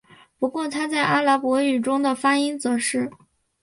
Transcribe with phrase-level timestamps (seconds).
[0.39, 3.11] 不过它在阿拉伯语中的发音则是。